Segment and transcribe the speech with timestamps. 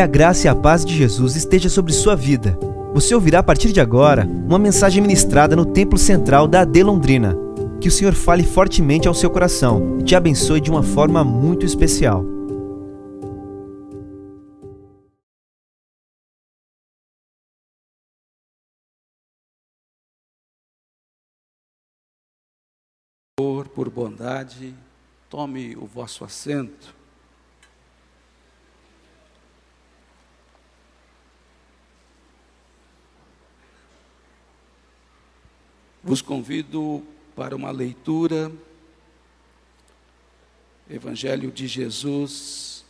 [0.00, 2.58] Que a graça e a paz de Jesus esteja sobre sua vida.
[2.94, 7.36] Você ouvirá a partir de agora uma mensagem ministrada no Templo Central da AD Londrina.
[7.82, 11.66] Que o Senhor fale fortemente ao seu coração e te abençoe de uma forma muito
[11.66, 12.24] especial.
[23.74, 24.74] Por bondade,
[25.28, 26.99] tome o vosso assento.
[36.02, 37.04] Vos convido
[37.36, 38.50] para uma leitura,
[40.88, 42.86] Evangelho de Jesus,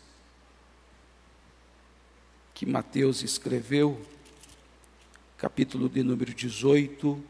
[2.55, 4.01] que Mateus escreveu,
[5.37, 7.21] capítulo de número 18,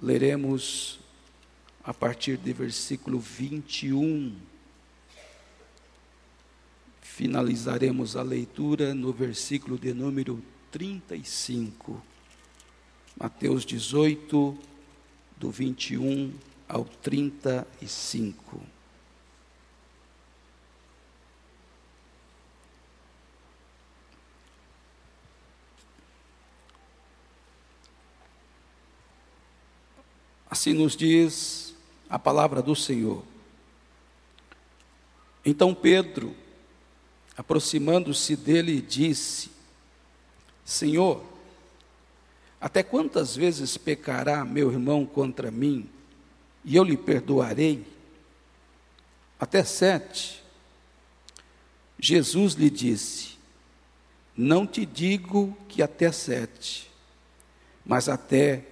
[0.00, 1.00] leremos
[1.82, 4.36] a partir do versículo 21.
[7.02, 10.40] Finalizaremos a leitura no versículo de número
[10.70, 12.00] 35.
[13.18, 14.56] Mateus 18,
[15.36, 16.32] do 21
[16.68, 18.60] ao 35.
[30.50, 31.74] Assim nos diz
[32.08, 33.24] a palavra do Senhor.
[35.44, 36.36] Então Pedro,
[37.36, 39.50] aproximando-se dele, disse:
[40.64, 41.24] Senhor,
[42.60, 45.88] até quantas vezes pecará meu irmão contra mim
[46.64, 47.86] e eu lhe perdoarei?
[49.38, 50.42] Até sete.
[51.98, 53.38] Jesus lhe disse:
[54.36, 56.90] Não te digo que até sete,
[57.84, 58.64] mas até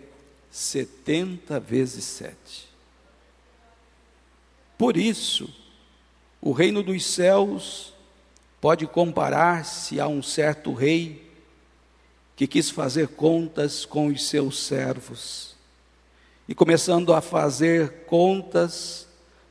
[0.50, 2.68] setenta vezes sete.
[4.76, 5.52] Por isso,
[6.40, 7.94] o reino dos céus
[8.60, 11.27] pode comparar-se a um certo rei
[12.38, 15.56] que quis fazer contas com os seus servos.
[16.46, 19.08] E começando a fazer contas,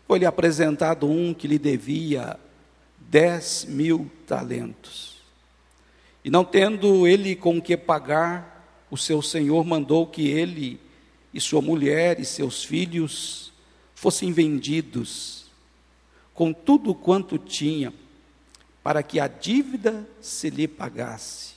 [0.08, 2.40] foi-lhe apresentado um que lhe devia
[2.98, 5.18] dez mil talentos.
[6.24, 10.80] E não tendo ele com que pagar, o seu senhor mandou que ele
[11.34, 13.52] e sua mulher e seus filhos
[13.94, 15.52] fossem vendidos
[16.34, 17.94] com tudo quanto tinha,
[18.82, 21.57] para que a dívida se lhe pagasse.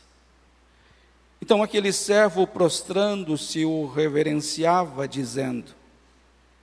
[1.42, 5.74] Então aquele servo, prostrando-se, o reverenciava, dizendo: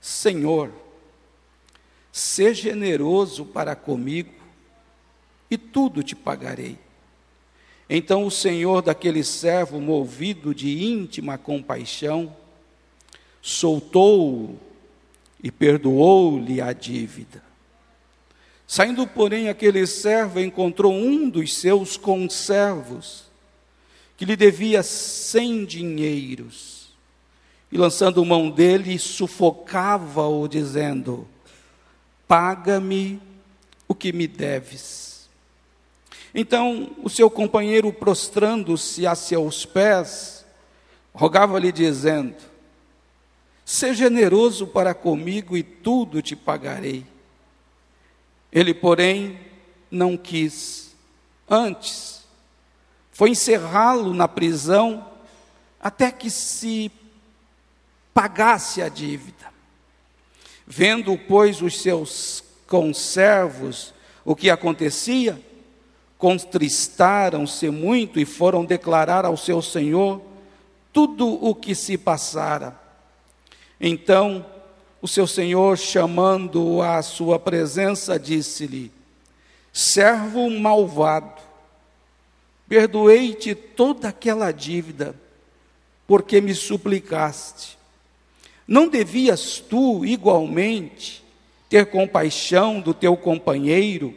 [0.00, 0.72] Senhor,
[2.12, 4.32] seja generoso para comigo,
[5.50, 6.78] e tudo te pagarei.
[7.90, 12.34] Então o senhor daquele servo, movido de íntima compaixão,
[13.40, 14.58] soltou-o
[15.42, 17.42] e perdoou-lhe a dívida.
[18.66, 23.24] Saindo, porém, aquele servo encontrou um dos seus conservos,
[24.18, 26.88] que lhe devia cem dinheiros,
[27.70, 31.26] e lançando mão dele, sufocava-o, dizendo:
[32.26, 33.22] Paga-me
[33.86, 35.28] o que me deves.
[36.34, 40.44] Então o seu companheiro, prostrando-se a seus pés,
[41.14, 42.34] rogava-lhe, dizendo:
[43.64, 47.06] Seja generoso para comigo e tudo te pagarei.
[48.50, 49.38] Ele, porém,
[49.88, 50.96] não quis.
[51.48, 52.17] Antes,
[53.18, 55.04] foi encerrá-lo na prisão
[55.80, 56.88] até que se
[58.14, 59.48] pagasse a dívida.
[60.64, 63.92] Vendo, pois, os seus conservos
[64.24, 65.36] o que acontecia,
[66.16, 70.22] contristaram-se muito e foram declarar ao seu senhor
[70.92, 72.78] tudo o que se passara.
[73.80, 74.46] Então,
[75.02, 78.92] o seu senhor, chamando-o à sua presença, disse-lhe:
[79.72, 81.47] Servo malvado,
[82.68, 85.14] Perdoei-te toda aquela dívida,
[86.06, 87.78] porque me suplicaste.
[88.66, 91.24] Não devias tu, igualmente,
[91.68, 94.14] ter compaixão do teu companheiro,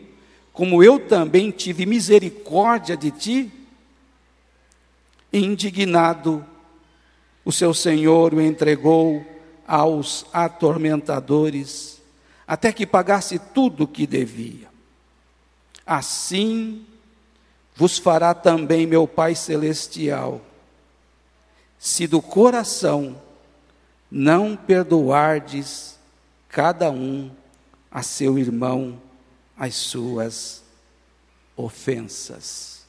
[0.51, 3.52] como eu também tive misericórdia de ti?
[5.31, 6.46] Indignado,
[7.46, 9.26] o seu senhor o entregou
[9.66, 12.02] aos atormentadores,
[12.46, 14.67] até que pagasse tudo o que devia.
[15.85, 16.85] Assim,
[17.81, 20.39] vos fará também meu Pai Celestial,
[21.79, 23.19] se do coração
[24.11, 25.97] não perdoardes
[26.47, 27.31] cada um
[27.89, 29.01] a seu irmão
[29.57, 30.63] as suas
[31.57, 32.85] ofensas.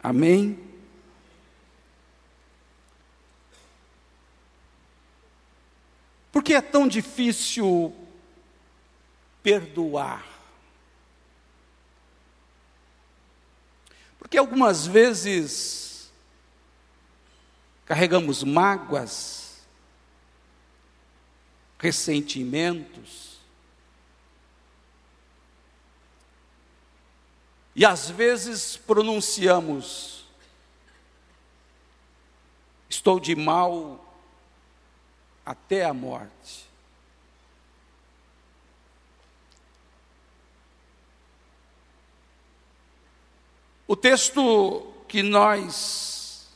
[0.00, 0.56] Amém?
[6.30, 7.92] Por que é tão difícil
[9.42, 10.31] perdoar?
[14.32, 16.10] Porque algumas vezes
[17.84, 19.60] carregamos mágoas,
[21.78, 23.36] ressentimentos,
[27.76, 30.24] e às vezes pronunciamos:
[32.88, 34.02] estou de mal
[35.44, 36.71] até a morte.
[43.92, 46.48] O texto que nós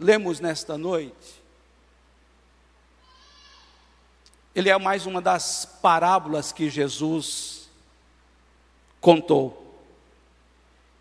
[0.00, 1.42] lemos nesta noite,
[4.54, 7.68] ele é mais uma das parábolas que Jesus
[8.98, 9.78] contou.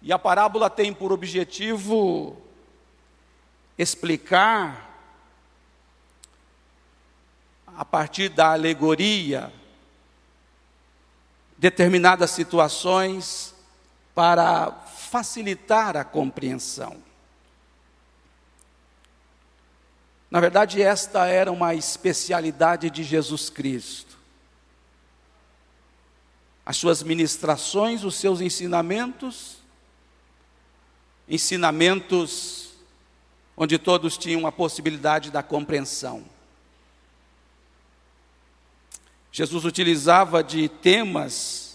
[0.01, 2.35] E a parábola tem por objetivo
[3.77, 5.00] explicar,
[7.68, 9.50] a partir da alegoria,
[11.57, 13.53] determinadas situações
[14.13, 16.98] para facilitar a compreensão.
[20.30, 24.18] Na verdade, esta era uma especialidade de Jesus Cristo.
[26.65, 29.57] As suas ministrações, os seus ensinamentos,
[31.27, 32.74] ensinamentos
[33.56, 36.25] onde todos tinham a possibilidade da compreensão.
[39.31, 41.73] Jesus utilizava de temas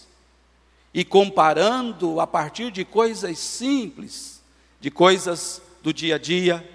[0.93, 4.41] e comparando a partir de coisas simples,
[4.79, 6.67] de coisas do dia a dia,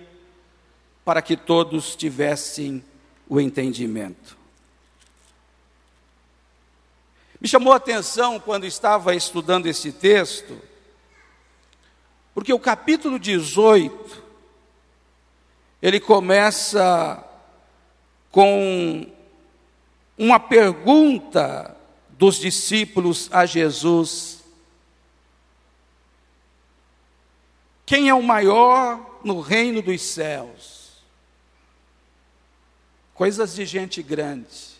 [1.05, 2.83] para que todos tivessem
[3.29, 4.37] o entendimento.
[7.41, 10.59] Me chamou a atenção quando estava estudando esse texto,
[12.35, 14.23] porque o capítulo 18,
[15.83, 17.23] ele começa
[18.31, 19.07] com
[20.17, 21.77] uma pergunta
[22.19, 24.43] dos discípulos a Jesus.
[27.85, 31.03] Quem é o maior no reino dos céus?
[33.13, 34.75] Coisas de gente grande.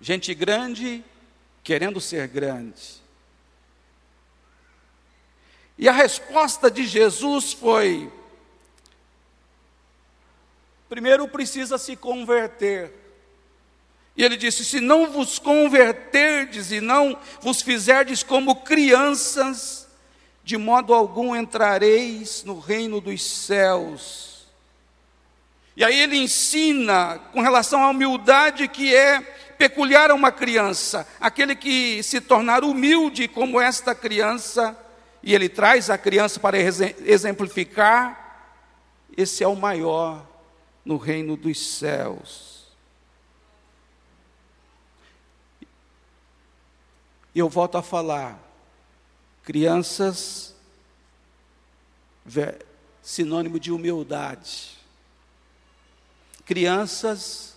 [0.00, 1.04] Gente grande
[1.62, 3.02] querendo ser grande.
[5.76, 8.12] E a resposta de Jesus foi:
[10.88, 13.03] primeiro precisa se converter.
[14.16, 19.88] E ele disse: Se não vos converterdes e não vos fizerdes como crianças,
[20.44, 24.46] de modo algum entrareis no reino dos céus.
[25.76, 29.20] E aí ele ensina com relação à humildade que é
[29.58, 34.76] peculiar a uma criança, aquele que se tornar humilde como esta criança,
[35.22, 38.20] e ele traz a criança para exemplificar,
[39.16, 40.24] esse é o maior
[40.84, 42.53] no reino dos céus.
[47.34, 48.38] E eu volto a falar,
[49.42, 50.54] crianças,
[53.02, 54.78] sinônimo de humildade.
[56.44, 57.56] Crianças,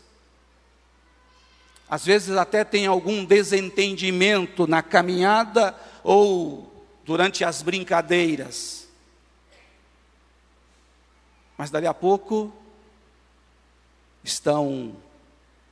[1.88, 8.88] às vezes até tem algum desentendimento na caminhada ou durante as brincadeiras.
[11.57, 12.51] Mas dali a pouco
[14.24, 14.95] estão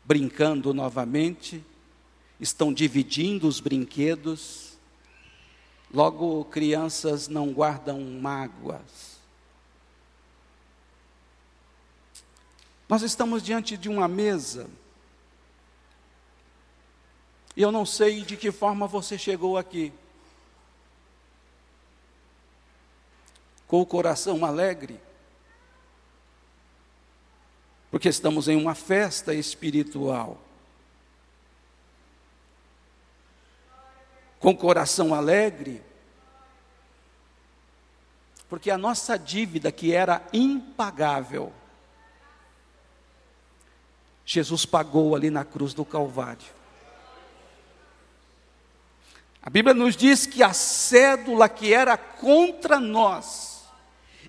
[0.03, 1.63] brincando novamente
[2.39, 4.77] estão dividindo os brinquedos.
[5.93, 9.15] Logo, crianças não guardam mágoas.
[12.88, 14.69] Nós estamos diante de uma mesa.
[17.55, 19.91] E eu não sei de que forma você chegou aqui.
[23.67, 25.00] Com o coração alegre.
[27.89, 30.44] Porque estamos em uma festa espiritual.
[34.45, 35.81] Com coração alegre,
[38.47, 41.51] porque a nossa dívida que era impagável,
[44.23, 46.45] Jesus pagou ali na cruz do Calvário.
[49.41, 53.63] A Bíblia nos diz que a cédula que era contra nós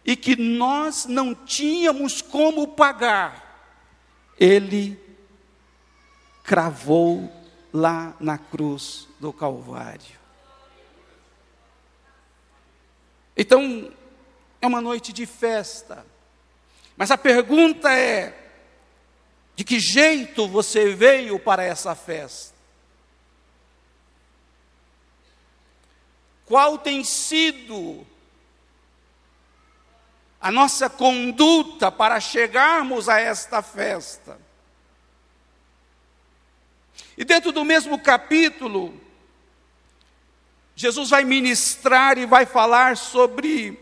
[0.02, 3.68] e que nós não tínhamos como pagar,
[4.40, 4.98] Ele
[6.42, 7.30] cravou
[7.76, 10.16] lá na cruz do Calvário.
[13.36, 13.92] Então,
[14.62, 16.04] é uma noite de festa,
[16.96, 18.34] mas a pergunta é:
[19.54, 22.56] de que jeito você veio para essa festa?
[26.46, 28.06] Qual tem sido
[30.40, 34.45] a nossa conduta para chegarmos a esta festa?
[37.16, 38.94] E dentro do mesmo capítulo,
[40.74, 43.78] Jesus vai ministrar e vai falar sobre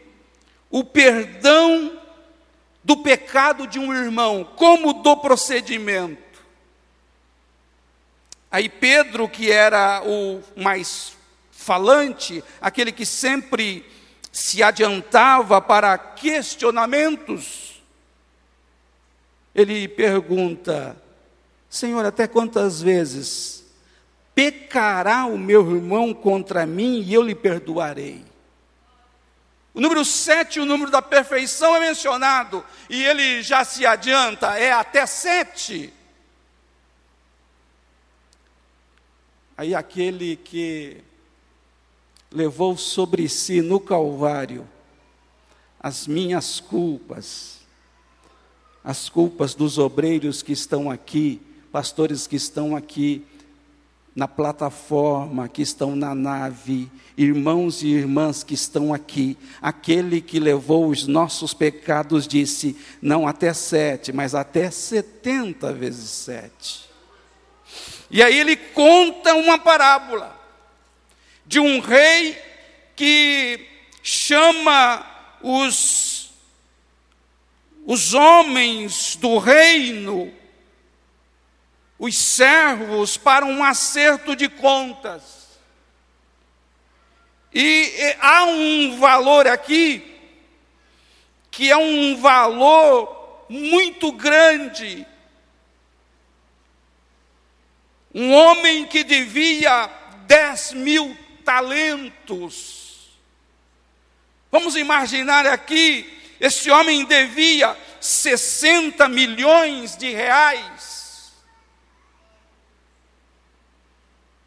[0.70, 2.00] o perdão
[2.84, 6.22] do pecado de um irmão, como do procedimento.
[8.50, 11.16] Aí Pedro, que era o mais
[11.50, 13.84] falante, aquele que sempre
[14.30, 17.82] se adiantava para questionamentos,
[19.54, 20.96] ele pergunta:
[21.74, 23.64] Senhor, até quantas vezes
[24.32, 28.24] pecará o meu irmão contra mim e eu lhe perdoarei?
[29.74, 34.70] O número sete, o número da perfeição, é mencionado, e ele já se adianta, é
[34.70, 35.92] até sete.
[39.56, 41.02] Aí aquele que
[42.30, 44.64] levou sobre si no Calvário
[45.80, 47.62] as minhas culpas,
[48.84, 51.42] as culpas dos obreiros que estão aqui,
[51.74, 53.24] pastores que estão aqui,
[54.14, 56.88] na plataforma, que estão na nave,
[57.18, 63.52] irmãos e irmãs que estão aqui, aquele que levou os nossos pecados disse, não até
[63.52, 66.88] sete, mas até setenta vezes sete.
[68.08, 70.40] E aí ele conta uma parábola
[71.44, 72.38] de um rei
[72.94, 73.66] que
[74.00, 75.04] chama
[75.42, 76.30] os,
[77.84, 80.32] os homens do reino
[82.04, 85.22] os servos para um acerto de contas.
[87.54, 90.12] E, há um valor aqui
[91.50, 95.06] que é um valor muito grande.
[98.14, 99.88] Um homem que devia
[100.26, 103.08] 10 mil talentos.
[104.52, 110.93] Vamos imaginar aqui, esse homem devia 60 milhões de reais.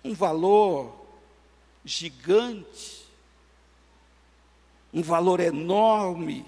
[0.08, 1.06] Um valor
[1.84, 3.06] gigante,
[4.94, 6.46] um valor enorme.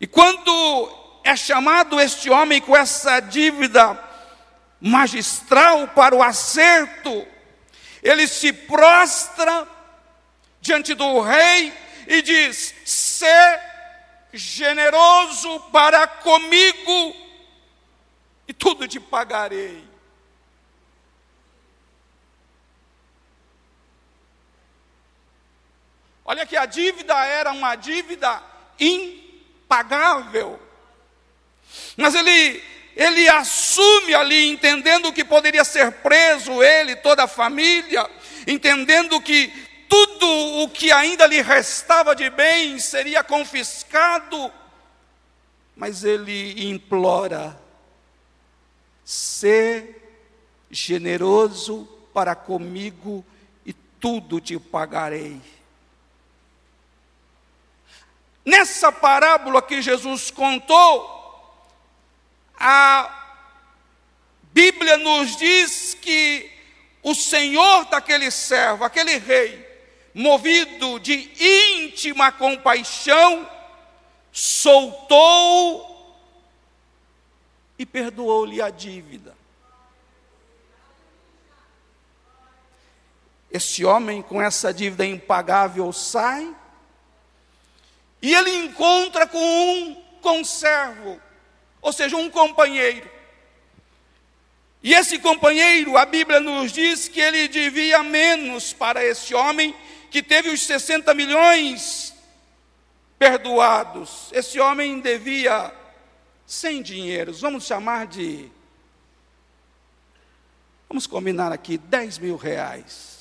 [0.00, 3.98] E quando é chamado este homem com essa dívida
[4.80, 7.26] magistral para o acerto,
[8.00, 9.66] ele se prostra
[10.60, 11.72] diante do rei
[12.06, 13.60] e diz: "Sê
[14.32, 17.16] generoso para comigo
[18.46, 19.91] e tudo te pagarei".
[26.24, 28.42] Olha que a dívida era uma dívida
[28.78, 30.60] impagável.
[31.96, 32.62] Mas ele
[32.94, 38.08] ele assume ali entendendo que poderia ser preso ele, toda a família,
[38.46, 39.48] entendendo que
[39.88, 40.26] tudo
[40.62, 44.52] o que ainda lhe restava de bem seria confiscado.
[45.74, 47.58] Mas ele implora:
[49.04, 50.00] ser
[50.70, 53.24] generoso para comigo
[53.64, 55.40] e tudo te pagarei.
[58.44, 61.08] Nessa parábola que Jesus contou,
[62.58, 63.38] a
[64.52, 66.50] Bíblia nos diz que
[67.02, 69.68] o Senhor daquele servo, aquele rei,
[70.12, 73.48] movido de íntima compaixão,
[74.32, 75.92] soltou
[77.78, 79.36] e perdoou-lhe a dívida.
[83.50, 86.56] Esse homem com essa dívida impagável sai
[88.22, 91.20] e ele encontra com um conservo,
[91.82, 93.10] ou seja, um companheiro.
[94.80, 99.74] E esse companheiro, a Bíblia nos diz que ele devia menos para esse homem
[100.08, 102.14] que teve os 60 milhões
[103.18, 104.30] perdoados.
[104.32, 105.72] Esse homem devia
[106.46, 108.48] 100 dinheiros, vamos chamar de.
[110.88, 113.11] Vamos combinar aqui, 10 mil reais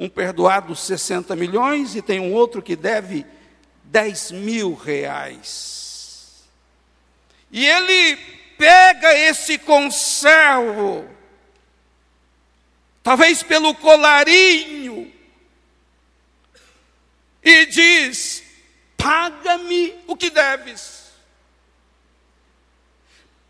[0.00, 3.26] um perdoado 60 milhões e tem um outro que deve
[3.84, 6.48] 10 mil reais.
[7.50, 8.16] E ele
[8.56, 11.06] pega esse conservo,
[13.02, 15.12] talvez pelo colarinho,
[17.44, 18.42] e diz:
[18.96, 21.10] Paga-me o que deves.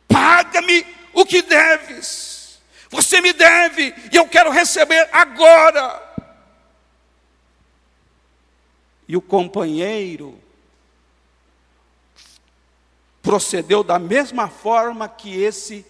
[0.09, 2.41] Paga-me o que deves.
[2.91, 6.10] Você me deve e eu quero receber agora.
[9.11, 10.39] E o companheiro
[13.21, 15.85] procedeu da mesma forma que esse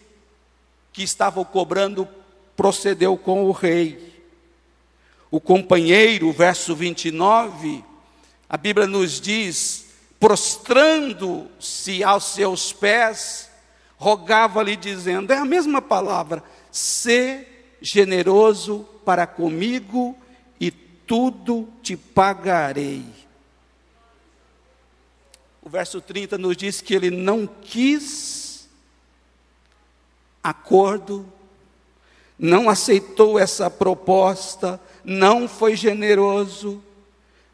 [0.90, 2.08] que estava cobrando
[2.56, 4.24] procedeu com o rei.
[5.30, 7.84] O companheiro, verso 29,
[8.48, 13.50] a Bíblia nos diz: prostrando-se aos seus pés,
[13.98, 20.16] rogava-lhe, dizendo: é a mesma palavra, ser generoso para comigo
[21.10, 23.04] tudo te pagarei.
[25.60, 28.68] O verso 30 nos diz que ele não quis
[30.40, 31.26] acordo,
[32.38, 36.80] não aceitou essa proposta, não foi generoso,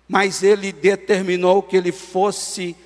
[0.07, 2.77] mas ele determinou que ele fosse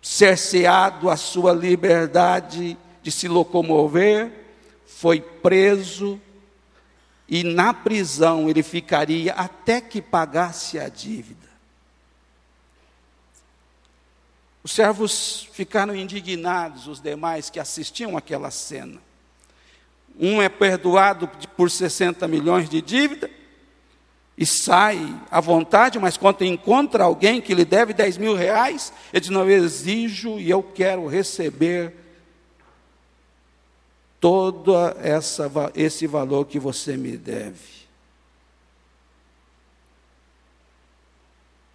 [0.00, 4.32] cerceado a sua liberdade de se locomover,
[4.86, 6.18] foi preso
[7.28, 11.46] e na prisão ele ficaria até que pagasse a dívida.
[14.62, 19.00] Os servos ficaram indignados, os demais que assistiam aquela cena.
[20.18, 23.30] Um é perdoado por 60 milhões de dívida
[24.36, 24.98] e sai
[25.30, 29.48] à vontade, mas quando encontra alguém que lhe deve 10 mil reais, ele diz: Não,
[29.48, 31.94] eu exijo e eu quero receber
[34.20, 37.76] todo essa, esse valor que você me deve.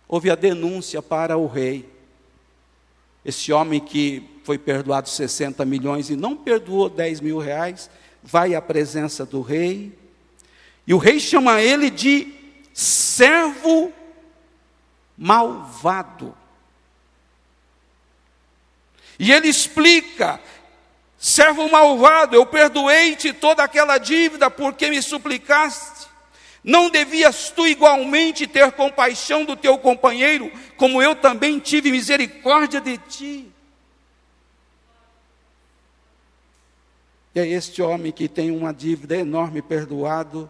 [0.07, 1.89] Houve a denúncia para o rei.
[3.24, 7.89] Esse homem que foi perdoado 60 milhões e não perdoou 10 mil reais,
[8.24, 9.98] vai à presença do rei,
[10.86, 12.33] e o rei chama ele de
[12.74, 13.93] servo
[15.17, 16.36] malvado.
[19.19, 20.41] E ele explica:
[21.21, 26.09] servo malvado, eu perdoei-te toda aquela dívida porque me suplicaste.
[26.63, 32.97] Não devias tu igualmente ter compaixão do teu companheiro, como eu também tive misericórdia de
[32.97, 33.51] ti?
[37.35, 40.49] E é este homem que tem uma dívida enorme perdoado,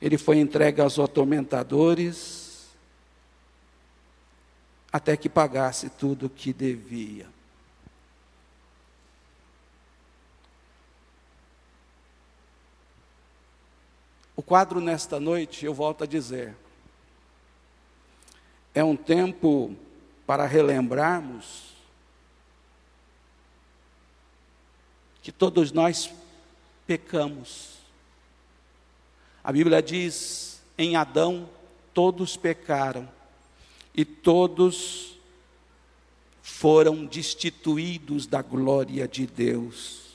[0.00, 2.66] ele foi entregue aos atormentadores,
[4.90, 7.37] até que pagasse tudo o que devia.
[14.38, 16.54] O quadro nesta noite, eu volto a dizer,
[18.72, 19.74] é um tempo
[20.24, 21.72] para relembrarmos
[25.20, 26.14] que todos nós
[26.86, 27.78] pecamos.
[29.42, 31.50] A Bíblia diz: em Adão
[31.92, 33.08] todos pecaram
[33.92, 35.18] e todos
[36.40, 40.12] foram destituídos da glória de Deus.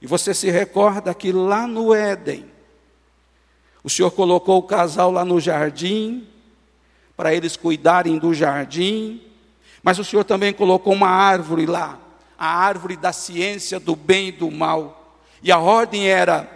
[0.00, 2.50] E você se recorda que lá no Éden,
[3.84, 6.26] o Senhor colocou o casal lá no jardim,
[7.16, 9.20] para eles cuidarem do jardim,
[9.82, 11.98] mas o Senhor também colocou uma árvore lá,
[12.38, 15.18] a árvore da ciência do bem e do mal.
[15.42, 16.48] E a ordem era: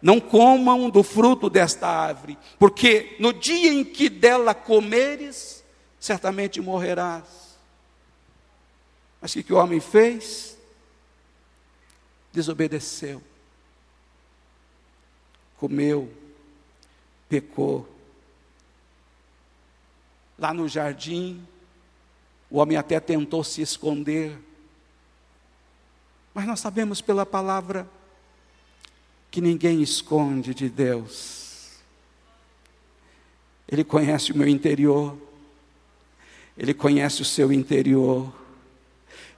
[0.00, 5.62] não comam do fruto desta árvore, porque no dia em que dela comeres,
[5.98, 7.24] certamente morrerás.
[9.20, 10.56] Mas o que o homem fez?
[12.32, 13.22] Desobedeceu,
[15.58, 16.10] comeu,
[17.30, 17.88] pecou.
[20.36, 21.46] Lá no jardim,
[22.50, 24.36] o homem até tentou se esconder,
[26.34, 27.88] mas nós sabemos pela palavra
[29.30, 31.78] que ninguém esconde de Deus.
[33.68, 35.16] Ele conhece o meu interior,
[36.58, 38.32] Ele conhece o seu interior,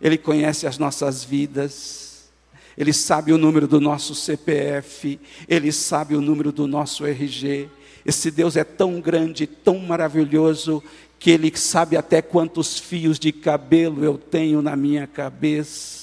[0.00, 2.30] Ele conhece as nossas vidas,
[2.78, 7.68] Ele sabe o número do nosso CPF, Ele sabe o número do nosso RG,
[8.04, 10.82] esse Deus é tão grande, tão maravilhoso,
[11.18, 16.01] que Ele sabe até quantos fios de cabelo eu tenho na minha cabeça.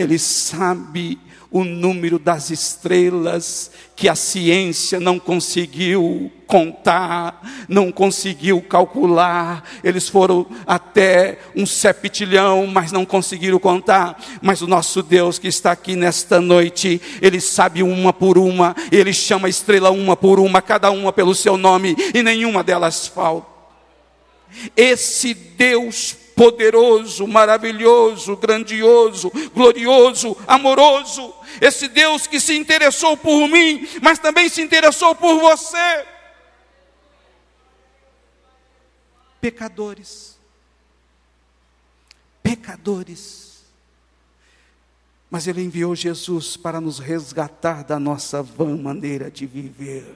[0.00, 1.18] Ele sabe
[1.50, 9.62] o número das estrelas que a ciência não conseguiu contar, não conseguiu calcular.
[9.84, 14.18] Eles foram até um septilhão, mas não conseguiram contar.
[14.40, 19.12] Mas o nosso Deus que está aqui nesta noite, ele sabe uma por uma, ele
[19.12, 23.50] chama a estrela uma por uma, cada uma pelo seu nome, e nenhuma delas falta.
[24.76, 34.18] Esse Deus poderoso, maravilhoso, grandioso, glorioso, amoroso, esse Deus que se interessou por mim, mas
[34.18, 36.06] também se interessou por você.
[39.38, 40.38] Pecadores,
[42.42, 43.62] pecadores,
[45.30, 50.10] mas Ele enviou Jesus para nos resgatar da nossa vã maneira de viver.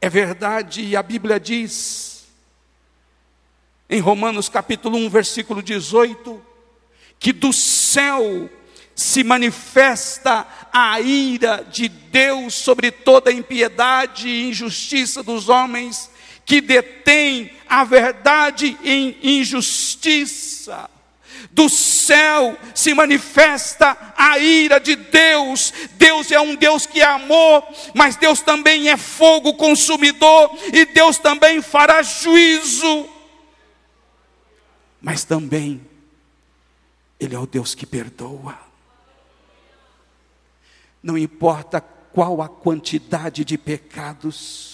[0.00, 2.11] É verdade, a Bíblia diz,
[3.88, 6.40] em Romanos capítulo 1, versículo 18,
[7.18, 8.50] que do céu
[8.94, 16.10] se manifesta a ira de Deus sobre toda a impiedade e injustiça dos homens
[16.44, 20.90] que detêm a verdade em injustiça.
[21.50, 25.72] Do céu se manifesta a ira de Deus.
[25.92, 31.18] Deus é um Deus que é amor, mas Deus também é fogo consumidor e Deus
[31.18, 33.08] também fará juízo.
[35.02, 35.80] Mas também
[37.18, 38.58] Ele é o Deus que perdoa.
[41.02, 44.71] Não importa qual a quantidade de pecados,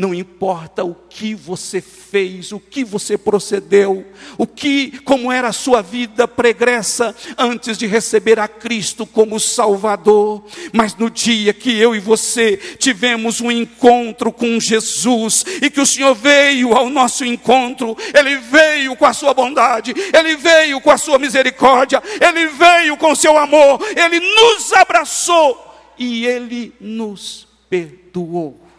[0.00, 4.06] não importa o que você fez, o que você procedeu,
[4.38, 10.42] o que, como era a sua vida pregressa antes de receber a Cristo como Salvador,
[10.72, 15.86] mas no dia que eu e você tivemos um encontro com Jesus e que o
[15.86, 20.96] Senhor veio ao nosso encontro, Ele veio com a sua bondade, Ele veio com a
[20.96, 28.69] sua misericórdia, Ele veio com o seu amor, Ele nos abraçou e Ele nos perdoou.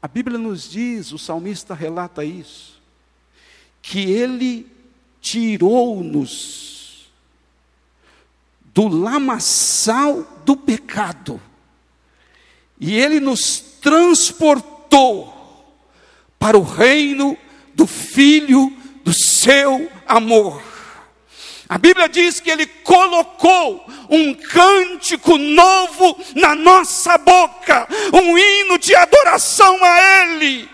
[0.00, 2.80] A Bíblia nos diz, o salmista relata isso,
[3.82, 4.66] que ele
[5.20, 7.08] tirou-nos
[8.72, 11.40] do lamaçal do pecado
[12.80, 15.34] e ele nos transportou
[16.38, 17.36] para o reino
[17.74, 18.72] do Filho
[19.04, 20.62] do seu amor.
[21.68, 28.94] A Bíblia diz que Ele colocou um cântico novo na nossa boca, um hino de
[28.94, 30.68] adoração a Ele.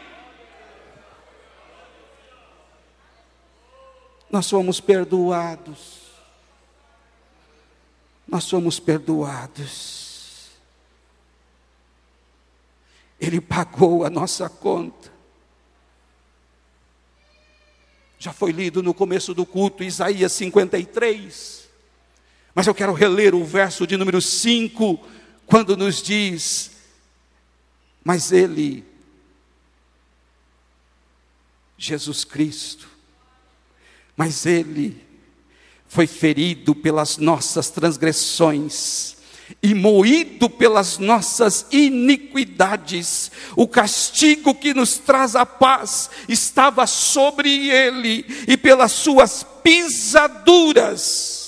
[4.31, 6.03] Nós somos perdoados.
[8.27, 10.51] Nós somos perdoados.
[13.21, 15.13] Ele pagou a nossa conta.
[18.19, 21.64] Já foi lido no começo do culto Isaías 53.
[22.55, 25.01] Mas eu quero reler o verso de número 5,
[25.45, 26.71] quando nos diz:
[28.05, 28.85] Mas Ele,
[31.77, 32.89] Jesus Cristo,
[34.17, 35.03] mas Ele
[35.89, 39.17] foi ferido pelas nossas transgressões,
[39.61, 43.33] e moído pelas nossas iniquidades.
[43.57, 51.44] O castigo que nos traz a paz estava sobre ele, e pelas suas pisaduras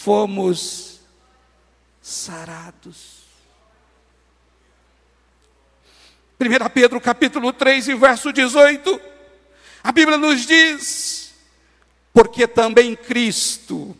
[0.00, 1.00] fomos
[2.00, 3.20] sarados.
[6.40, 8.98] 1 Pedro capítulo 3 e verso 18,
[9.84, 11.34] a Bíblia nos diz,
[12.14, 13.94] porque também Cristo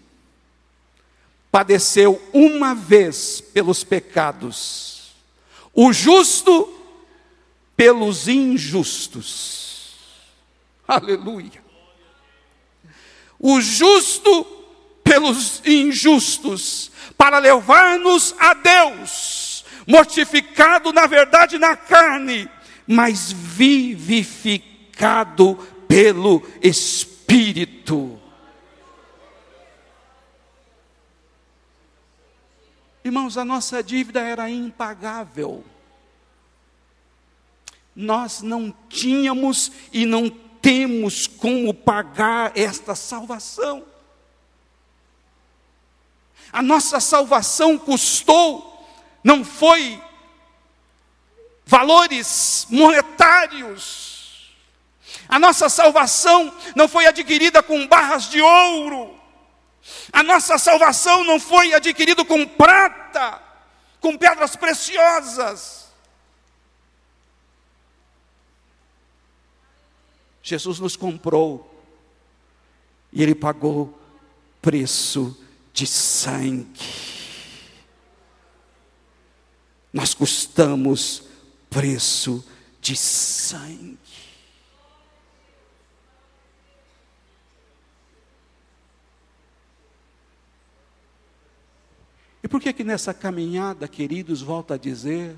[1.52, 5.12] padeceu uma vez pelos pecados,
[5.74, 6.82] o justo
[7.76, 9.96] pelos injustos.
[10.88, 11.62] Aleluia.
[13.38, 14.59] O justo
[15.10, 22.48] pelos injustos, para levar-nos a Deus, mortificado na verdade na carne,
[22.86, 24.68] mas vivificado
[25.88, 28.20] pelo Espírito.
[33.02, 35.64] Irmãos, a nossa dívida era impagável.
[37.96, 43.90] Nós não tínhamos e não temos como pagar esta salvação.
[46.52, 48.86] A nossa salvação custou,
[49.22, 50.02] não foi
[51.64, 54.50] valores monetários.
[55.28, 59.16] A nossa salvação não foi adquirida com barras de ouro.
[60.12, 63.40] A nossa salvação não foi adquirida com prata,
[64.00, 65.88] com pedras preciosas.
[70.42, 71.80] Jesus nos comprou
[73.12, 73.96] e Ele pagou
[74.60, 75.36] preço
[75.72, 76.68] de sangue.
[79.92, 81.24] Nós custamos
[81.68, 82.44] preço
[82.80, 83.98] de sangue.
[92.42, 95.36] E por que que nessa caminhada, queridos, volta a dizer,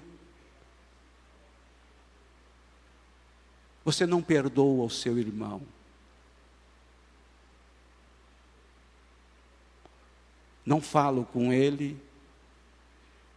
[3.84, 5.60] você não perdoa o seu irmão?
[10.64, 12.00] Não falo com ele,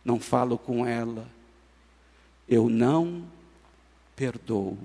[0.03, 1.27] não falo com ela,
[2.47, 3.27] eu não
[4.15, 4.77] perdoo.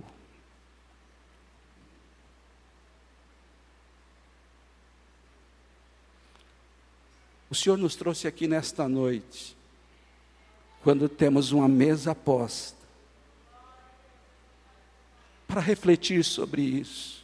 [7.51, 9.57] O Senhor nos trouxe aqui nesta noite,
[10.83, 12.79] quando temos uma mesa posta,
[15.49, 17.20] para refletir sobre isso.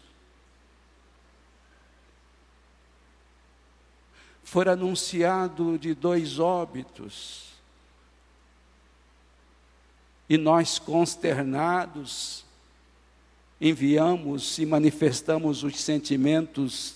[4.47, 7.47] Foi anunciado de dois óbitos,
[10.29, 12.45] e nós consternados,
[13.61, 16.95] enviamos e manifestamos os sentimentos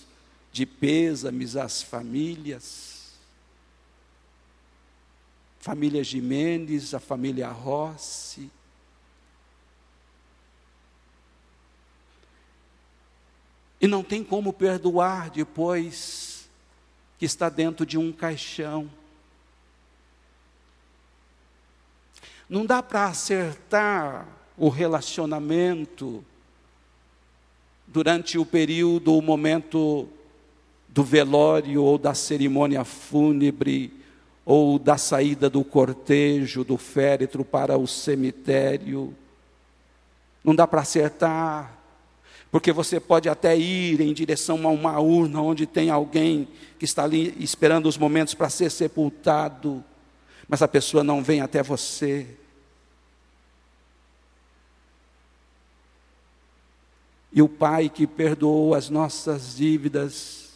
[0.49, 3.11] de pêsames às famílias.
[5.59, 8.49] Família Jimenez, a família Rossi.
[13.81, 16.30] E não tem como perdoar depois
[17.21, 18.89] que está dentro de um caixão.
[22.49, 26.25] Não dá para acertar o relacionamento
[27.85, 30.09] durante o período, o momento
[30.87, 33.93] do velório ou da cerimônia fúnebre
[34.43, 39.15] ou da saída do cortejo, do féretro para o cemitério.
[40.43, 41.80] Não dá para acertar,
[42.51, 47.05] porque você pode até ir em direção a uma urna onde tem alguém que está
[47.05, 49.81] ali esperando os momentos para ser sepultado,
[50.49, 52.27] mas a pessoa não vem até você.
[57.31, 60.49] E o Pai que perdoou as nossas dívidas,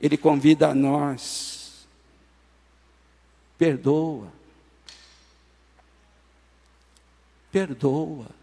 [0.00, 1.88] Ele convida a nós,
[3.58, 4.28] perdoa,
[7.50, 8.41] perdoa.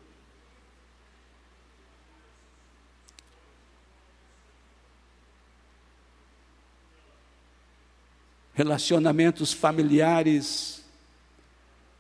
[8.59, 10.83] Relacionamentos familiares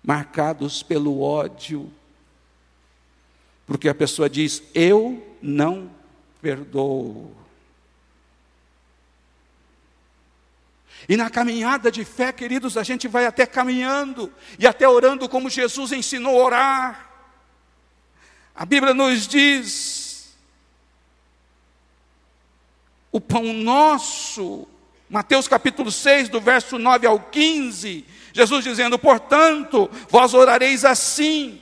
[0.03, 1.89] marcados pelo ódio,
[3.65, 5.89] porque a pessoa diz: Eu não
[6.41, 7.33] perdoo.
[11.07, 15.49] E na caminhada de fé, queridos, a gente vai até caminhando e até orando como
[15.49, 17.09] Jesus ensinou a orar.
[18.53, 20.35] A Bíblia nos diz:
[23.13, 24.67] o pão nosso,
[25.09, 31.59] Mateus capítulo 6, do verso 9 ao 15, Jesus dizendo: Portanto, vós orareis assim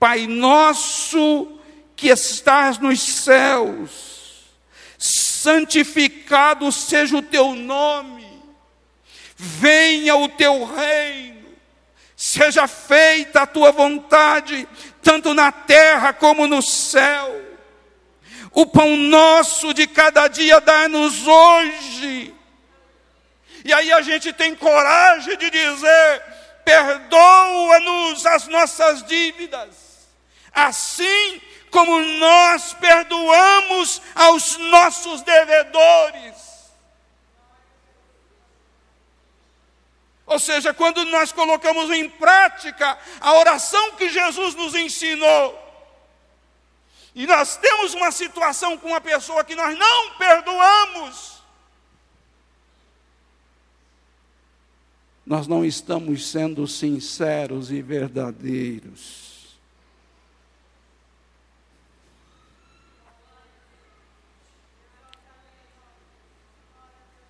[0.00, 1.58] Pai nosso
[1.94, 4.46] que estás nos céus,
[4.96, 8.26] santificado seja o teu nome,
[9.36, 11.46] venha o teu reino,
[12.16, 14.66] seja feita a tua vontade,
[15.02, 17.38] tanto na terra como no céu.
[18.52, 22.34] O pão nosso de cada dia dá-nos hoje.
[23.64, 26.22] E aí a gente tem coragem de dizer:
[26.64, 29.90] perdoa-nos as nossas dívidas
[30.52, 36.50] assim como nós perdoamos aos nossos devedores.
[40.26, 45.58] Ou seja, quando nós colocamos em prática a oração que Jesus nos ensinou,
[47.14, 51.39] e nós temos uma situação com uma pessoa que nós não perdoamos,
[55.30, 59.30] nós não estamos sendo sinceros e verdadeiros.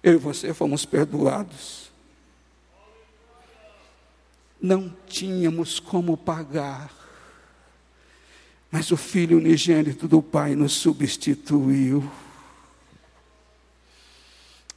[0.03, 1.91] eu e você fomos perdoados.
[4.59, 6.91] Não tínhamos como pagar,
[8.71, 12.11] mas o Filho unigênito do Pai nos substituiu.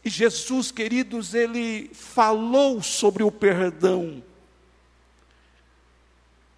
[0.04, 4.22] E Jesus, queridos, ele falou sobre o perdão.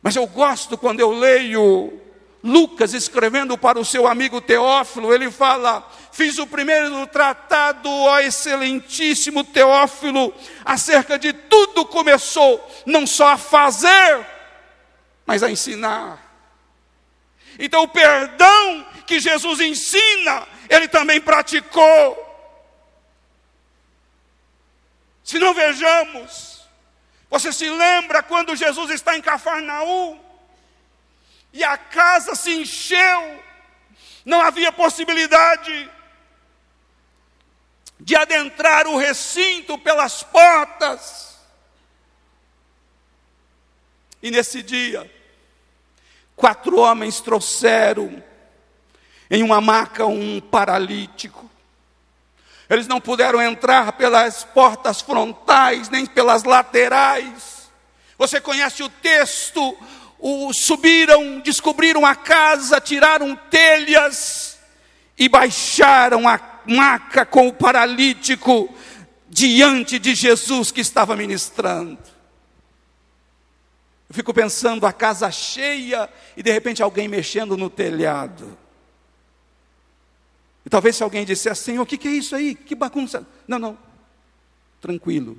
[0.02, 2.02] Mas eu gosto quando eu leio
[2.44, 9.44] Lucas, escrevendo para o seu amigo Teófilo, ele fala: Fiz o primeiro tratado, ó excelentíssimo
[9.44, 10.32] Teófilo,
[10.64, 14.26] acerca de tudo começou, não só a fazer,
[15.26, 16.24] mas a ensinar.
[17.58, 22.25] Então, o perdão que Jesus ensina, ele também praticou.
[25.26, 26.66] Se não vejamos,
[27.30, 30.24] você se lembra quando Jesus está em Cafarnaum?
[31.56, 33.42] e a casa se encheu,
[34.26, 35.90] não havia possibilidade
[37.98, 41.40] de adentrar o recinto pelas portas.
[44.22, 45.10] E nesse dia,
[46.36, 48.22] quatro homens trouxeram
[49.32, 51.50] em uma maca um paralítico.
[52.70, 57.70] Eles não puderam entrar pelas portas frontais, nem pelas laterais.
[58.18, 59.78] Você conhece o texto,
[60.18, 64.58] o, subiram, descobriram a casa, tiraram telhas
[65.18, 68.74] e baixaram a maca com o paralítico
[69.30, 72.00] diante de Jesus que estava ministrando.
[74.10, 78.58] Eu fico pensando a casa cheia e de repente alguém mexendo no telhado.
[80.66, 82.56] E talvez se alguém dissesse, Senhor, o que, que é isso aí?
[82.56, 83.26] Que bagunça.
[83.48, 83.78] Não, não.
[84.82, 85.38] Tranquilo.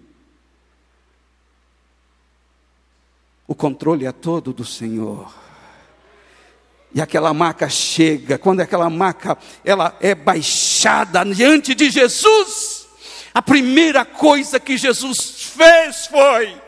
[3.46, 5.34] O controle é todo do Senhor.
[6.94, 12.86] E aquela maca chega, quando aquela maca ela é baixada diante de Jesus,
[13.34, 16.60] a primeira coisa que Jesus fez foi: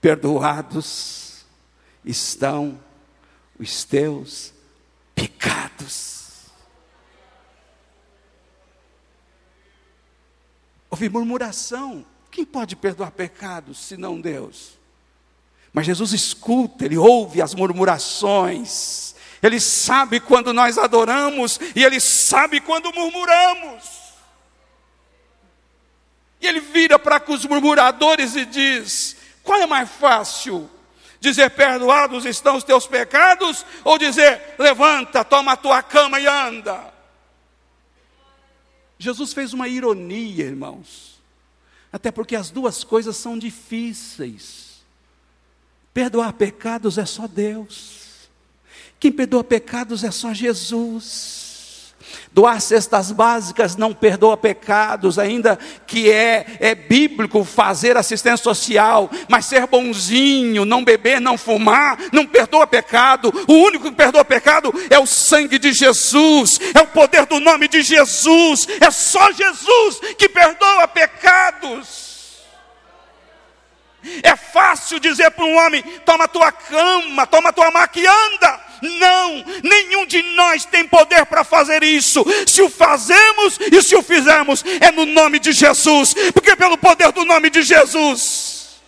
[0.00, 1.44] perdoados
[2.04, 2.78] estão
[3.58, 4.52] os teus
[5.14, 6.23] pecados.
[10.94, 12.06] Houve murmuração.
[12.30, 14.78] Quem pode perdoar pecados senão Deus?
[15.72, 19.16] Mas Jesus escuta, ele ouve as murmurações.
[19.42, 23.82] Ele sabe quando nós adoramos e ele sabe quando murmuramos.
[26.40, 30.70] E ele vira para os murmuradores e diz: qual é mais fácil?
[31.18, 36.93] Dizer perdoados estão os teus pecados ou dizer levanta, toma a tua cama e anda?
[38.98, 41.20] Jesus fez uma ironia, irmãos.
[41.92, 44.82] Até porque as duas coisas são difíceis.
[45.92, 48.28] Perdoar pecados é só Deus.
[48.98, 51.43] Quem perdoa pecados é só Jesus.
[52.32, 59.46] Doar cestas básicas não perdoa pecados, ainda que é, é bíblico fazer assistência social, mas
[59.46, 63.32] ser bonzinho, não beber, não fumar, não perdoa pecado.
[63.46, 67.68] O único que perdoa pecado é o sangue de Jesus, é o poder do nome
[67.68, 72.13] de Jesus, é só Jesus que perdoa pecados.
[74.22, 78.60] É fácil dizer para um homem: toma tua cama, toma tua maca e anda.
[78.82, 82.24] Não, nenhum de nós tem poder para fazer isso.
[82.46, 87.10] Se o fazemos e se o fizermos, é no nome de Jesus, porque pelo poder
[87.12, 88.80] do nome de Jesus,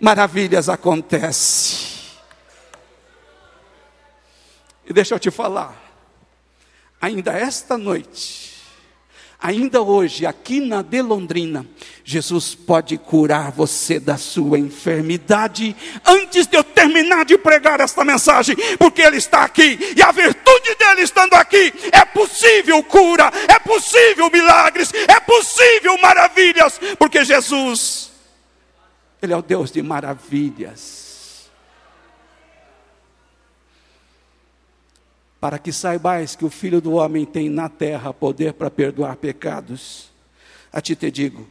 [0.00, 1.96] maravilhas acontecem.
[4.88, 5.74] E deixa eu te falar,
[7.00, 8.45] ainda esta noite,
[9.46, 11.64] Ainda hoje, aqui na Delondrina,
[12.02, 18.56] Jesus pode curar você da sua enfermidade antes de eu terminar de pregar esta mensagem,
[18.76, 24.28] porque Ele está aqui e a virtude dele estando aqui é possível cura, é possível
[24.32, 28.10] milagres, é possível maravilhas, porque Jesus,
[29.22, 31.05] Ele é o Deus de maravilhas.
[35.40, 40.10] Para que saibais que o Filho do Homem tem na terra poder para perdoar pecados,
[40.72, 41.46] a ti te digo: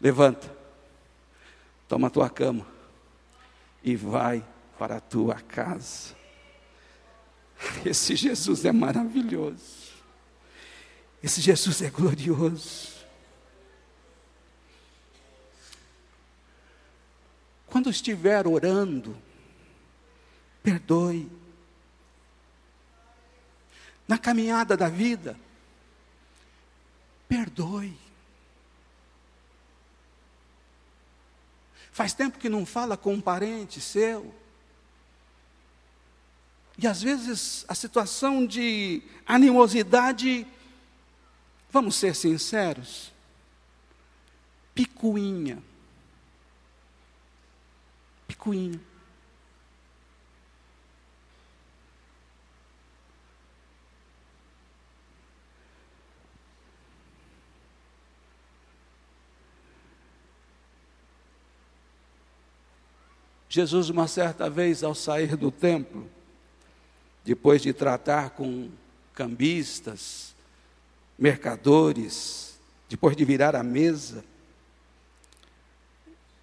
[0.00, 0.54] levanta,
[1.86, 2.66] toma a tua cama
[3.82, 4.44] e vai
[4.78, 6.14] para a tua casa.
[7.84, 9.90] Esse Jesus é maravilhoso,
[11.22, 13.00] esse Jesus é glorioso.
[17.66, 19.14] Quando estiver orando,
[20.62, 21.30] perdoe
[24.10, 25.38] na caminhada da vida.
[27.28, 27.96] Perdoe.
[31.92, 34.34] Faz tempo que não fala com um parente seu.
[36.76, 40.44] E às vezes a situação de animosidade,
[41.70, 43.12] vamos ser sinceros,
[44.74, 45.62] picuinha.
[48.26, 48.80] Picuinha.
[63.52, 66.08] Jesus, uma certa vez, ao sair do templo,
[67.24, 68.70] depois de tratar com
[69.12, 70.36] cambistas,
[71.18, 72.56] mercadores,
[72.88, 74.24] depois de virar a mesa,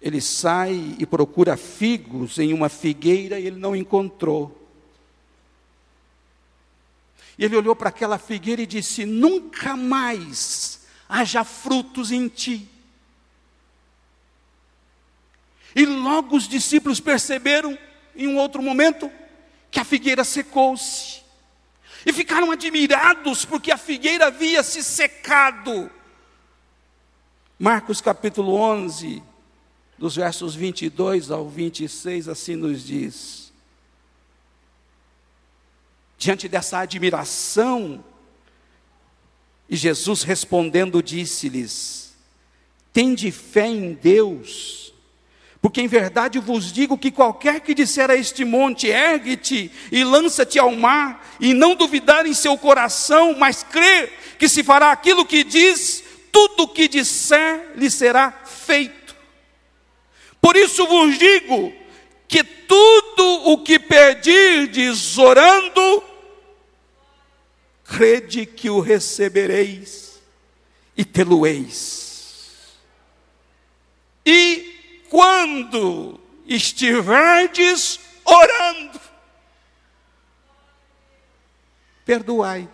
[0.02, 4.68] ele sai e procura figos em uma figueira e ele não encontrou.
[7.38, 12.68] E ele olhou para aquela figueira e disse: Nunca mais haja frutos em ti.
[15.78, 17.78] E logo os discípulos perceberam,
[18.16, 19.08] em um outro momento,
[19.70, 21.22] que a figueira secou-se.
[22.04, 25.88] E ficaram admirados, porque a figueira havia se secado.
[27.56, 29.22] Marcos capítulo 11,
[29.96, 33.52] dos versos 22 ao 26, assim nos diz.
[36.18, 38.04] Diante dessa admiração,
[39.68, 42.16] e Jesus respondendo disse-lhes:
[42.92, 44.88] Tende fé em Deus
[45.60, 50.58] porque em verdade vos digo que qualquer que disser a este monte, ergue-te e lança-te
[50.58, 55.42] ao mar, e não duvidar em seu coração, mas crer que se fará aquilo que
[55.42, 59.16] diz, tudo o que disser lhe será feito.
[60.40, 61.72] Por isso vos digo
[62.28, 66.04] que tudo o que pedirdes orando,
[67.84, 70.20] crede que o recebereis
[70.96, 72.76] e tê-lo-eis.
[74.24, 74.67] E
[75.08, 79.00] quando estiverdes orando,
[82.04, 82.68] perdoai.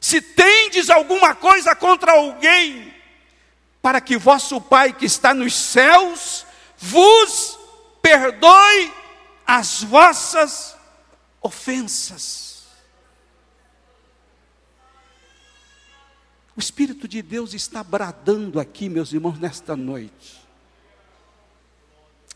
[0.00, 2.92] Se tendes alguma coisa contra alguém,
[3.80, 6.46] para que vosso Pai que está nos céus
[6.78, 7.58] vos
[8.00, 8.92] perdoe
[9.46, 10.76] as vossas
[11.40, 12.52] ofensas.
[16.56, 20.41] O Espírito de Deus está bradando aqui, meus irmãos, nesta noite.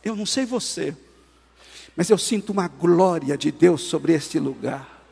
[0.06, 0.96] Eu não sei você,
[1.96, 5.02] mas eu sinto uma glória de Deus sobre este lugar.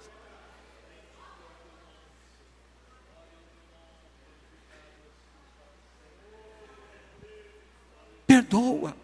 [8.25, 8.97] Perdoa.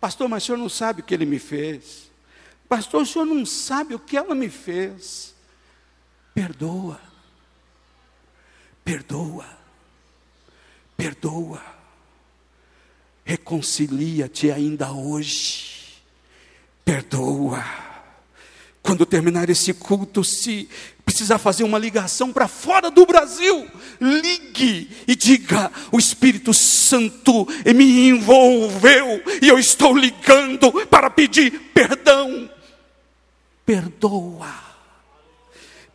[0.00, 2.08] Pastor, mas o senhor não sabe o que ele me fez.
[2.68, 5.34] Pastor, o senhor não sabe o que ela me fez.
[6.32, 7.00] Perdoa.
[8.84, 9.58] Perdoa.
[10.96, 11.79] Perdoa.
[13.24, 16.02] Reconcilia-te ainda hoje.
[16.84, 17.64] Perdoa.
[18.82, 20.68] Quando terminar esse culto, se
[21.04, 23.68] precisar fazer uma ligação para fora do Brasil,
[24.00, 32.50] ligue e diga: o Espírito Santo me envolveu e eu estou ligando para pedir perdão.
[33.66, 34.54] Perdoa,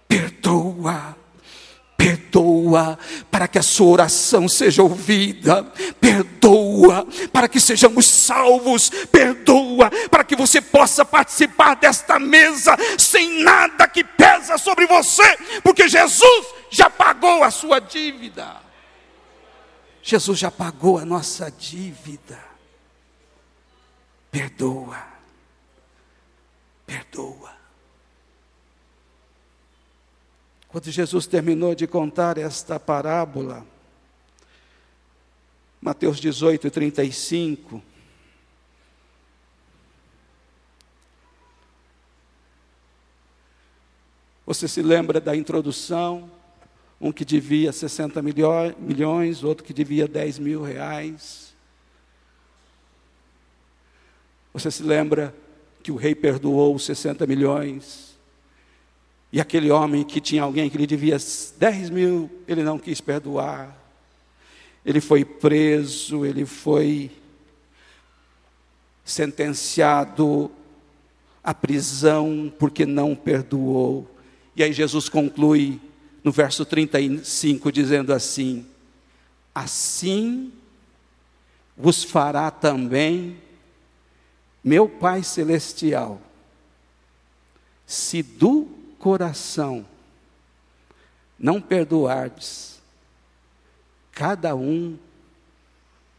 [0.07, 1.24] perdoa
[2.05, 2.99] Perdoa
[3.31, 5.63] para que a sua oração seja ouvida.
[5.99, 7.03] Perdoa
[7.33, 8.91] para que sejamos salvos.
[9.11, 15.23] Perdoa para que você possa participar desta mesa sem nada que pesa sobre você,
[15.63, 18.57] porque Jesus já pagou a sua dívida.
[20.03, 22.37] Jesus já pagou a nossa dívida.
[24.29, 25.03] Perdoa.
[26.85, 27.54] Perdoa.
[30.75, 33.65] Quando Jesus terminou de contar esta parábola,
[35.79, 37.81] Mateus 18, 35,
[44.45, 46.29] Você se lembra da introdução?
[46.99, 48.21] Um que devia 60
[48.77, 51.55] milhões, outro que devia 10 mil reais.
[54.51, 55.33] Você se lembra
[55.81, 58.14] que o rei perdoou os 60 milhões
[59.35, 61.17] e aquele homem que tinha alguém que lhe devia
[61.57, 63.77] 10 mil, ele não quis perdoar.
[64.85, 67.11] Ele foi preso, ele foi
[69.03, 70.49] sentenciado
[71.43, 74.09] à prisão porque não perdoou.
[74.55, 75.81] E aí Jesus conclui
[76.23, 78.65] no verso 35 dizendo assim:
[79.53, 80.53] Assim
[81.75, 83.35] vos fará também
[84.63, 86.21] meu Pai celestial,
[87.85, 89.85] se do coração
[91.37, 92.81] não perdoardes
[94.11, 94.97] cada um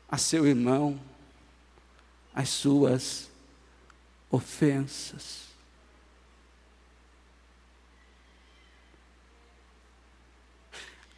[0.08, 0.96] a seu irmão
[2.32, 3.28] as suas
[4.30, 5.46] ofensas.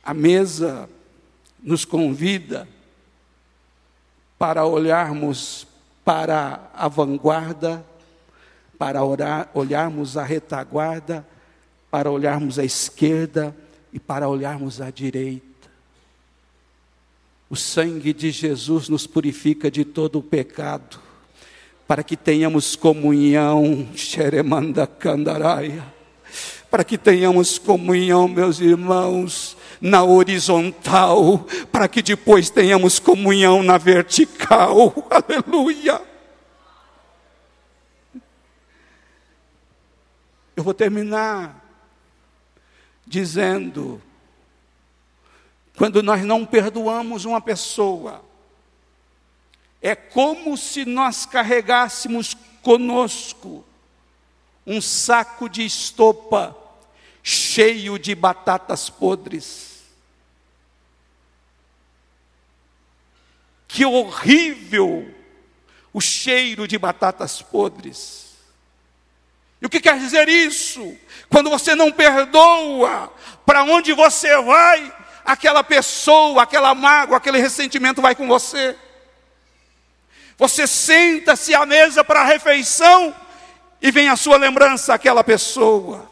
[0.02, 0.88] A mesa
[1.62, 2.66] nos convida
[4.38, 5.66] para olharmos
[6.02, 7.84] para a vanguarda,
[8.78, 11.26] para orar, olharmos a retaguarda
[11.90, 13.56] para olharmos à esquerda
[13.92, 15.46] e para olharmos à direita.
[17.50, 21.00] O sangue de Jesus nos purifica de todo o pecado,
[21.86, 25.82] para que tenhamos comunhão, Xeremanda Candaraia,
[26.70, 34.92] para que tenhamos comunhão, meus irmãos, na horizontal, para que depois tenhamos comunhão na vertical,
[35.08, 36.02] aleluia.
[40.54, 41.67] Eu vou terminar
[43.08, 44.00] dizendo:
[45.76, 48.22] quando nós não perdoamos uma pessoa,
[49.80, 53.64] é como se nós carregássemos conosco
[54.66, 56.56] um saco de estopa
[57.22, 59.78] cheio de batatas podres.
[63.66, 65.14] Que horrível
[65.92, 68.27] o cheiro de batatas podres.
[69.60, 70.96] E o que quer dizer isso?
[71.28, 73.12] Quando você não perdoa,
[73.44, 74.92] para onde você vai,
[75.24, 78.76] aquela pessoa, aquela mágoa, aquele ressentimento vai com você.
[80.36, 83.14] Você senta-se à mesa para a refeição
[83.82, 86.08] e vem a sua lembrança aquela pessoa.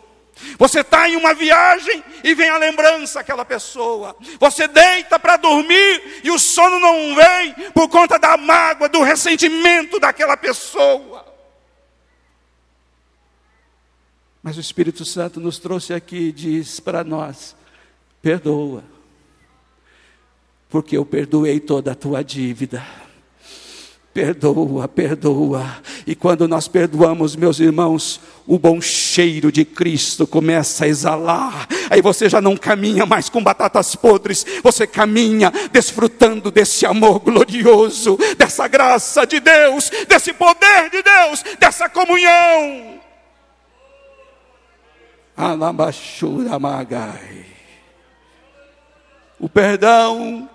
[0.59, 4.15] Você está em uma viagem e vem a lembrança aquela pessoa.
[4.39, 9.99] Você deita para dormir e o sono não vem por conta da mágoa, do ressentimento
[9.99, 11.26] daquela pessoa.
[14.47, 17.57] Mas o Espírito Santo nos trouxe aqui e diz para nós:
[18.23, 18.85] perdoa,
[20.71, 22.81] porque eu perdoei toda a tua dívida.
[24.15, 25.83] Perdoa, perdoa.
[26.07, 31.67] E quando nós perdoamos, meus irmãos, o bom cheiro de Cristo começa a exalar.
[31.91, 38.17] Aí você já não caminha mais com batatas podres, você caminha desfrutando desse amor glorioso,
[38.39, 43.06] dessa graça de Deus, desse poder de Deus, dessa comunhão.
[45.37, 47.45] Alabashura Magai.
[49.39, 50.49] O perdão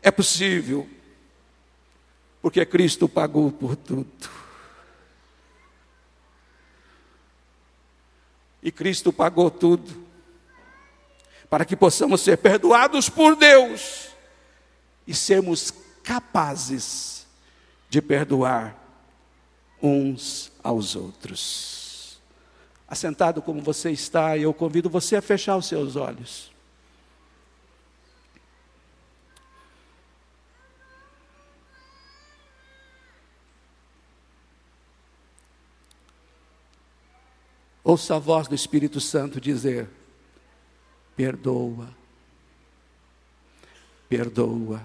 [0.00, 0.88] é possível,
[2.40, 4.30] porque Cristo pagou por tudo.
[8.62, 10.06] E Cristo pagou tudo,
[11.48, 14.10] para que possamos ser perdoados por Deus
[15.06, 15.72] e sermos
[16.04, 17.26] capazes
[17.88, 18.76] de perdoar
[19.82, 21.79] uns aos outros.
[22.90, 26.50] Assentado como você está, eu convido você a fechar os seus olhos.
[37.84, 39.88] Ouça a voz do Espírito Santo dizer:
[41.16, 41.88] perdoa,
[44.08, 44.82] perdoa,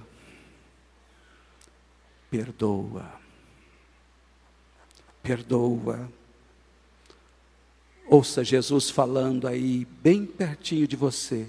[2.30, 3.12] perdoa,
[5.24, 6.25] perdoa.
[8.16, 11.46] Ouça Jesus falando aí, bem pertinho de você: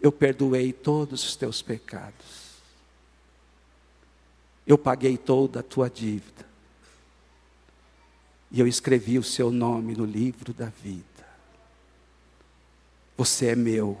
[0.00, 2.56] eu perdoei todos os teus pecados,
[4.66, 6.44] eu paguei toda a tua dívida
[8.50, 11.04] e eu escrevi o seu nome no livro da vida.
[13.16, 13.96] Você é meu.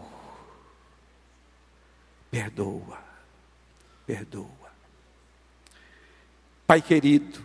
[2.32, 2.98] Perdoa,
[4.04, 4.72] perdoa.
[6.66, 7.44] Pai querido,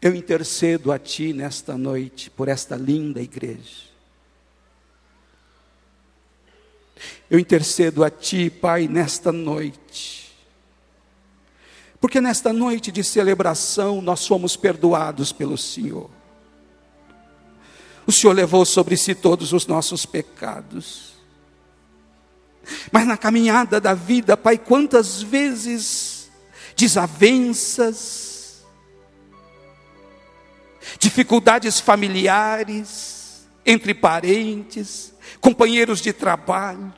[0.00, 3.88] eu intercedo a Ti nesta noite por esta linda igreja.
[7.30, 10.18] Eu intercedo a Ti, Pai, nesta noite
[12.00, 16.08] porque nesta noite de celebração nós fomos perdoados pelo Senhor.
[18.06, 21.14] O Senhor levou sobre si todos os nossos pecados.
[22.92, 26.30] Mas na caminhada da vida, Pai, quantas vezes
[26.76, 28.27] desavenças,
[30.98, 36.92] dificuldades familiares, entre parentes, companheiros de trabalho,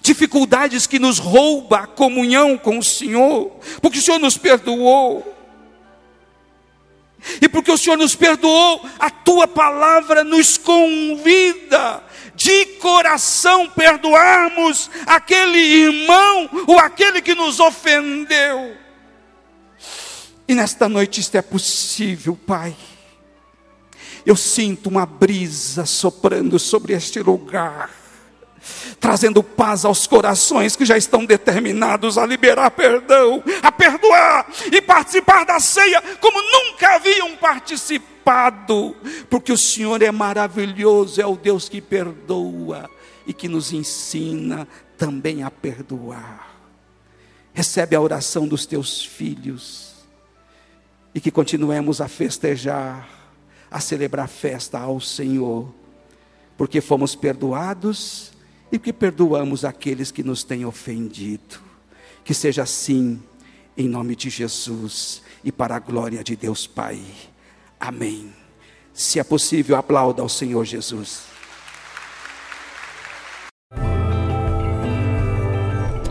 [0.00, 5.28] dificuldades que nos rouba a comunhão com o Senhor, porque o Senhor nos perdoou.
[7.40, 12.02] E porque o Senhor nos perdoou, a tua palavra nos convida
[12.34, 18.81] de coração perdoarmos aquele irmão ou aquele que nos ofendeu.
[20.52, 22.76] E nesta noite isto é possível, Pai.
[24.26, 27.90] Eu sinto uma brisa soprando sobre este lugar
[29.00, 35.44] trazendo paz aos corações que já estão determinados a liberar perdão, a perdoar e participar
[35.44, 38.94] da ceia como nunca haviam participado,
[39.28, 42.88] porque o Senhor é maravilhoso, é o Deus que perdoa
[43.26, 46.54] e que nos ensina também a perdoar.
[47.52, 49.91] Recebe a oração dos teus filhos
[51.14, 53.08] e que continuemos a festejar,
[53.70, 55.72] a celebrar festa ao Senhor,
[56.56, 58.32] porque fomos perdoados
[58.70, 61.60] e que perdoamos aqueles que nos têm ofendido.
[62.24, 63.22] Que seja assim,
[63.76, 67.02] em nome de Jesus e para a glória de Deus Pai.
[67.78, 68.32] Amém.
[68.94, 71.31] Se é possível, aplauda ao Senhor Jesus.